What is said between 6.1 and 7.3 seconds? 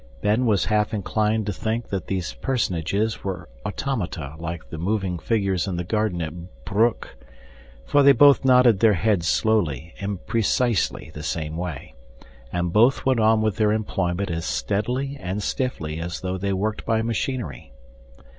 at Broek;